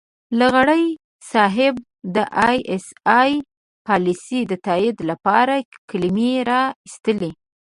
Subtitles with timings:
[0.39, 0.85] لغاري
[1.31, 1.73] صاحب
[2.15, 3.31] د اى ايس اى
[3.85, 5.55] پالیسۍ د تائید لپاره
[5.89, 7.31] کلمې را اېستلې.